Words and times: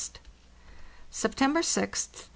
September 1.11 1.61
6th... 1.61 2.29